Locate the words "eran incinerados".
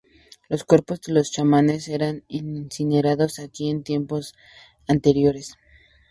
1.87-3.37